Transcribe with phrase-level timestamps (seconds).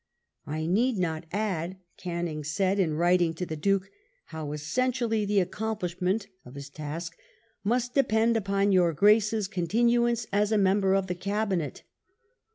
[0.47, 3.91] "I need not add," Canning said in writing to the Duke,
[4.25, 7.15] "how essentially the accomplishment [of his task]
[7.63, 11.83] must depend upon your Grace's continuance as a member of ^the Cabinet."